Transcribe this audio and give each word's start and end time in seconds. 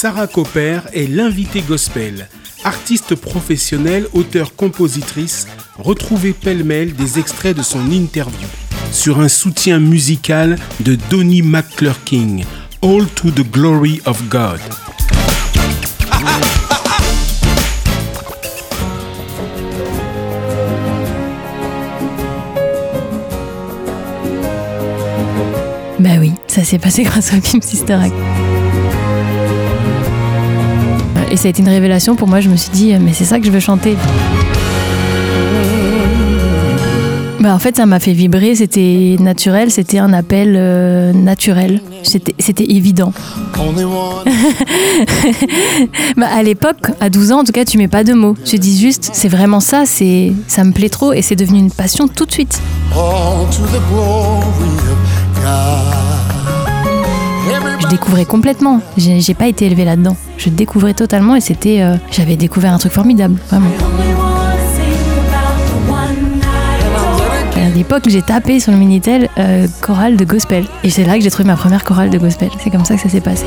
Sarah 0.00 0.28
Copper 0.28 0.80
est 0.94 1.10
l'invitée 1.10 1.60
gospel. 1.60 2.26
Artiste 2.64 3.14
professionnelle, 3.14 4.06
auteure-compositrice, 4.14 5.46
retrouvez 5.78 6.32
pêle-mêle 6.32 6.94
des 6.94 7.18
extraits 7.18 7.54
de 7.54 7.62
son 7.62 7.90
interview 7.90 8.48
sur 8.92 9.20
un 9.20 9.28
soutien 9.28 9.78
musical 9.78 10.56
de 10.80 10.96
Donnie 11.10 11.42
McClurking, 11.42 12.46
All 12.80 13.04
to 13.14 13.30
the 13.30 13.42
Glory 13.42 14.00
of 14.06 14.26
God. 14.30 14.58
Bah 25.98 26.08
oui, 26.18 26.32
ça 26.46 26.64
s'est 26.64 26.78
passé 26.78 27.02
grâce 27.02 27.34
au 27.34 27.40
film 27.42 27.60
Sister. 27.60 27.98
Et 31.30 31.36
ça 31.36 31.46
a 31.46 31.50
été 31.50 31.62
une 31.62 31.68
révélation 31.68 32.16
pour 32.16 32.28
moi, 32.28 32.40
je 32.40 32.48
me 32.48 32.56
suis 32.56 32.70
dit, 32.70 32.92
mais 33.00 33.12
c'est 33.12 33.24
ça 33.24 33.38
que 33.38 33.46
je 33.46 33.50
veux 33.50 33.60
chanter. 33.60 33.96
Bah 37.40 37.54
en 37.54 37.58
fait, 37.58 37.76
ça 37.76 37.86
m'a 37.86 38.00
fait 38.00 38.12
vibrer, 38.12 38.54
c'était 38.54 39.16
naturel, 39.18 39.70
c'était 39.70 39.98
un 39.98 40.12
appel 40.12 40.56
euh, 40.58 41.14
naturel, 41.14 41.80
c'était 42.02 42.64
évident. 42.64 43.14
bah 46.18 46.26
à 46.30 46.42
l'époque, 46.42 46.90
à 47.00 47.08
12 47.08 47.32
ans, 47.32 47.40
en 47.40 47.44
tout 47.44 47.52
cas, 47.52 47.64
tu 47.64 47.78
mets 47.78 47.88
pas 47.88 48.04
de 48.04 48.12
mots. 48.12 48.34
Tu 48.44 48.58
dis 48.58 48.78
juste, 48.78 49.08
c'est 49.14 49.28
vraiment 49.28 49.60
ça, 49.60 49.84
c'est, 49.86 50.34
ça 50.48 50.64
me 50.64 50.72
plaît 50.72 50.90
trop 50.90 51.14
et 51.14 51.22
c'est 51.22 51.36
devenu 51.36 51.60
une 51.60 51.70
passion 51.70 52.08
tout 52.08 52.26
de 52.26 52.32
suite. 52.32 52.60
Je 57.80 57.88
découvrais 57.88 58.24
complètement. 58.24 58.80
J'ai 58.96 59.34
pas 59.34 59.46
été 59.46 59.66
élevée 59.66 59.84
là-dedans. 59.84 60.16
Je 60.36 60.50
découvrais 60.50 60.94
totalement 60.94 61.34
et 61.36 61.40
c'était, 61.40 61.82
euh, 61.82 61.96
j'avais 62.10 62.36
découvert 62.36 62.72
un 62.72 62.78
truc 62.78 62.92
formidable, 62.92 63.36
vraiment. 63.48 63.70
À 67.56 67.68
l'époque, 67.74 68.04
j'ai 68.08 68.22
tapé 68.22 68.58
sur 68.60 68.72
le 68.72 68.78
Minitel 68.78 69.28
euh, 69.38 69.66
chorale 69.80 70.16
de 70.16 70.24
gospel. 70.24 70.64
Et 70.84 70.90
c'est 70.90 71.04
là 71.04 71.16
que 71.16 71.22
j'ai 71.22 71.30
trouvé 71.30 71.46
ma 71.46 71.56
première 71.56 71.84
chorale 71.84 72.10
de 72.10 72.18
gospel. 72.18 72.50
C'est 72.62 72.70
comme 72.70 72.84
ça 72.84 72.96
que 72.96 73.00
ça 73.00 73.08
s'est 73.08 73.20
passé. 73.20 73.46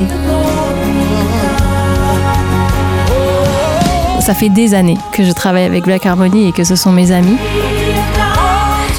Ça 4.20 4.34
fait 4.34 4.48
des 4.48 4.72
années 4.72 4.96
que 5.12 5.22
je 5.22 5.32
travaille 5.32 5.64
avec 5.64 5.84
Black 5.84 6.06
Harmony 6.06 6.48
et 6.48 6.52
que 6.52 6.64
ce 6.64 6.76
sont 6.76 6.90
mes 6.90 7.12
amis. 7.12 7.36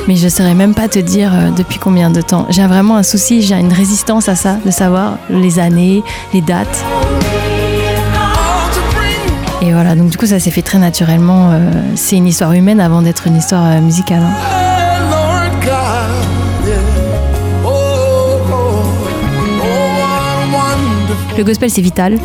Mais 0.07 0.15
je 0.15 0.27
saurais 0.27 0.53
même 0.53 0.75
pas 0.75 0.87
te 0.87 0.99
dire 0.99 1.31
euh, 1.33 1.49
depuis 1.49 1.79
combien 1.79 2.11
de 2.11 2.21
temps. 2.21 2.45
J'ai 2.49 2.65
vraiment 2.67 2.97
un 2.97 3.03
souci, 3.03 3.41
j'ai 3.41 3.55
une 3.55 3.73
résistance 3.73 4.29
à 4.29 4.35
ça, 4.35 4.57
de 4.63 4.71
savoir 4.71 5.17
les 5.29 5.59
années, 5.59 6.03
les 6.33 6.41
dates. 6.41 6.83
Et 9.61 9.71
voilà, 9.71 9.95
donc 9.95 10.09
du 10.09 10.17
coup 10.17 10.27
ça 10.27 10.39
s'est 10.39 10.51
fait 10.51 10.61
très 10.61 10.77
naturellement. 10.77 11.51
Euh, 11.51 11.71
c'est 11.95 12.17
une 12.17 12.27
histoire 12.27 12.53
humaine 12.53 12.79
avant 12.79 13.01
d'être 13.01 13.25
une 13.25 13.37
histoire 13.37 13.65
euh, 13.65 13.81
musicale. 13.81 14.21
Hein. 14.21 14.65
Le 21.37 21.43
gospel, 21.43 21.69
c'est 21.69 21.81
vital. 21.81 22.17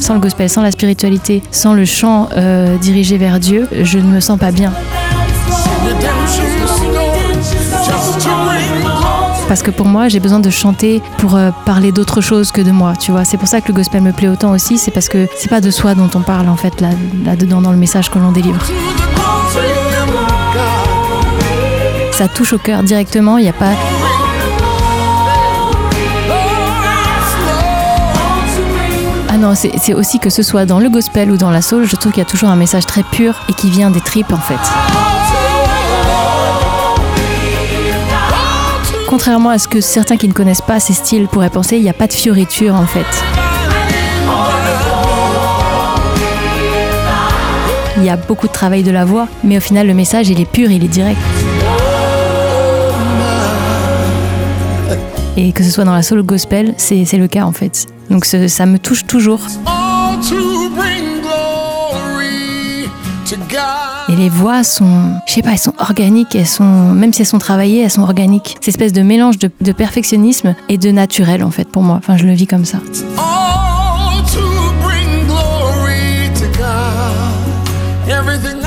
Sans 0.00 0.14
le 0.14 0.20
gospel, 0.20 0.48
sans 0.50 0.62
la 0.62 0.70
spiritualité, 0.70 1.42
sans 1.50 1.74
le 1.74 1.84
chant 1.84 2.28
euh, 2.36 2.76
dirigé 2.78 3.16
vers 3.16 3.40
Dieu, 3.40 3.68
je 3.82 3.98
ne 3.98 4.04
me 4.04 4.20
sens 4.20 4.38
pas 4.38 4.50
bien. 4.50 4.72
Parce 9.48 9.62
que 9.62 9.70
pour 9.70 9.86
moi, 9.86 10.08
j'ai 10.08 10.20
besoin 10.20 10.40
de 10.40 10.50
chanter 10.50 11.02
pour 11.18 11.36
euh, 11.36 11.50
parler 11.66 11.92
d'autre 11.92 12.20
chose 12.20 12.50
que 12.50 12.60
de 12.60 12.70
moi, 12.70 12.94
tu 12.98 13.12
vois. 13.12 13.24
C'est 13.24 13.36
pour 13.36 13.48
ça 13.48 13.60
que 13.60 13.68
le 13.68 13.74
gospel 13.74 14.02
me 14.02 14.12
plaît 14.12 14.28
autant 14.28 14.52
aussi, 14.52 14.78
c'est 14.78 14.90
parce 14.90 15.08
que 15.08 15.28
c'est 15.36 15.50
pas 15.50 15.60
de 15.60 15.70
soi 15.70 15.94
dont 15.94 16.10
on 16.14 16.20
parle 16.20 16.48
en 16.48 16.56
fait 16.56 16.80
là, 16.80 16.90
là-dedans 17.24 17.60
dans 17.60 17.70
le 17.70 17.76
message 17.76 18.10
que 18.10 18.18
l'on 18.18 18.32
délivre. 18.32 18.60
Ça 22.12 22.28
touche 22.28 22.52
au 22.52 22.58
cœur 22.58 22.82
directement, 22.82 23.38
il 23.38 23.42
n'y 23.42 23.48
a 23.48 23.52
pas 23.52 23.72
non, 29.44 29.54
c'est 29.54 29.92
aussi 29.92 30.18
que 30.20 30.30
ce 30.30 30.42
soit 30.42 30.64
dans 30.64 30.78
le 30.78 30.88
gospel 30.88 31.30
ou 31.30 31.36
dans 31.36 31.50
la 31.50 31.60
soul, 31.60 31.84
je 31.84 31.96
trouve 31.96 32.12
qu'il 32.12 32.22
y 32.22 32.26
a 32.26 32.28
toujours 32.28 32.48
un 32.48 32.56
message 32.56 32.86
très 32.86 33.02
pur 33.02 33.34
et 33.50 33.52
qui 33.52 33.68
vient 33.68 33.90
des 33.90 34.00
tripes 34.00 34.32
en 34.32 34.38
fait. 34.38 34.54
Contrairement 39.06 39.50
à 39.50 39.58
ce 39.58 39.68
que 39.68 39.82
certains 39.82 40.16
qui 40.16 40.28
ne 40.28 40.32
connaissent 40.32 40.62
pas 40.62 40.80
ces 40.80 40.94
styles 40.94 41.28
pourraient 41.28 41.50
penser, 41.50 41.76
il 41.76 41.82
n'y 41.82 41.90
a 41.90 41.94
pas 41.94 42.06
de 42.06 42.14
fioriture 42.14 42.74
en 42.74 42.86
fait. 42.86 43.04
Il 47.98 48.04
y 48.04 48.08
a 48.08 48.16
beaucoup 48.16 48.46
de 48.46 48.52
travail 48.52 48.82
de 48.82 48.90
la 48.90 49.04
voix, 49.04 49.28
mais 49.42 49.58
au 49.58 49.60
final 49.60 49.86
le 49.86 49.92
message 49.92 50.30
il 50.30 50.40
est 50.40 50.50
pur, 50.50 50.70
il 50.70 50.82
est 50.82 50.88
direct. 50.88 51.20
Et 55.36 55.52
que 55.52 55.64
ce 55.64 55.70
soit 55.70 55.84
dans 55.84 55.94
la 55.94 56.02
soul 56.02 56.22
gospel, 56.22 56.74
c'est 56.76 57.04
le 57.18 57.28
cas 57.28 57.44
en 57.44 57.52
fait. 57.52 57.86
Donc 58.10 58.24
ça 58.24 58.66
me 58.66 58.78
touche 58.78 59.06
toujours. 59.06 59.40
Et 64.08 64.16
les 64.16 64.28
voix 64.28 64.62
sont, 64.62 65.14
je 65.26 65.32
sais 65.32 65.42
pas, 65.42 65.52
elles 65.52 65.58
sont 65.58 65.74
organiques, 65.78 66.34
elles 66.36 66.46
sont, 66.46 66.92
même 66.92 67.12
si 67.12 67.22
elles 67.22 67.26
sont 67.26 67.38
travaillées, 67.38 67.82
elles 67.82 67.90
sont 67.90 68.02
organiques. 68.02 68.56
Cette 68.60 68.68
espèce 68.68 68.92
de 68.92 69.02
mélange 69.02 69.38
de, 69.38 69.50
de 69.60 69.72
perfectionnisme 69.72 70.54
et 70.68 70.78
de 70.78 70.90
naturel 70.90 71.42
en 71.42 71.50
fait 71.50 71.68
pour 71.68 71.82
moi. 71.82 71.96
Enfin, 71.96 72.16
je 72.16 72.26
le 72.26 72.32
vis 72.32 72.46
comme 72.46 72.64
ça. 72.64 72.78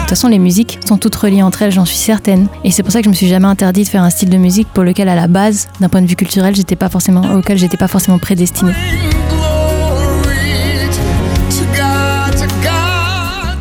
Toute 0.08 0.16
façon, 0.16 0.30
les 0.30 0.40
musiques 0.40 0.80
sont 0.88 0.98
toutes 0.98 1.16
reliées 1.16 1.44
entre 1.44 1.64
elles, 1.64 1.72
j'en 1.74 1.84
suis 1.84 1.98
certaine. 1.98 2.48
Et 2.64 2.72
c'est 2.72 2.82
pour 2.82 2.94
ça 2.94 3.00
que 3.00 3.04
je 3.04 3.10
me 3.10 3.14
suis 3.14 3.28
jamais 3.28 3.48
interdit 3.48 3.84
de 3.84 3.90
faire 3.90 4.04
un 4.04 4.10
style 4.10 4.30
de 4.30 4.38
musique 4.38 4.70
pour 4.74 4.86
lequel, 4.86 5.10
à 5.10 5.16
la 5.16 5.28
base, 5.28 5.68
d'un 5.82 5.90
point 5.90 6.02
de 6.02 6.08
vue 6.08 6.16
culturel, 6.16 6.56
j'étais 6.56 6.78
pas 6.78 6.88
forcément, 6.88 7.36
auquel 7.36 7.58
j'étais 7.58 7.76
pas 7.76 7.90
forcément 7.90 8.18
prédestinée. 8.18 8.72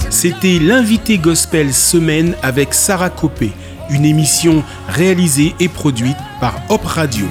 C'était 0.08 0.60
l'invité 0.60 1.18
gospel 1.18 1.74
semaine 1.74 2.36
avec 2.44 2.74
Sarah 2.74 3.10
Copé, 3.10 3.50
une 3.90 4.04
émission 4.04 4.62
réalisée 4.88 5.52
et 5.58 5.68
produite 5.68 6.16
par 6.40 6.60
Hop 6.68 6.84
Radio. 6.84 7.26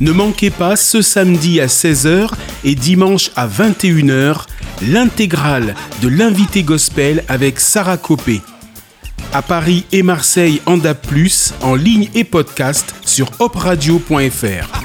Ne 0.00 0.12
manquez 0.12 0.50
pas 0.50 0.76
ce 0.76 1.02
samedi 1.02 1.60
à 1.60 1.66
16h 1.66 2.30
et 2.64 2.74
dimanche 2.76 3.30
à 3.34 3.48
21h 3.48 4.44
l'intégrale 4.82 5.74
de 6.02 6.08
l'invité 6.08 6.62
gospel 6.62 7.24
avec 7.28 7.58
Sarah 7.58 7.96
Copé. 7.96 8.40
À 9.32 9.42
Paris 9.42 9.84
et 9.90 10.04
Marseille 10.04 10.62
en 10.66 10.78
DA+, 10.78 10.94
en 11.62 11.74
ligne 11.74 12.08
et 12.14 12.24
podcast 12.24 12.94
sur 13.04 13.28
opradio.fr. 13.40 14.77